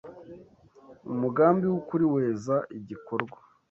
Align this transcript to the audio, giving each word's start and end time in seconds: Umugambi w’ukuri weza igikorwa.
Umugambi 1.13 1.65
w’ukuri 1.67 2.05
weza 2.15 2.55
igikorwa. 2.77 3.37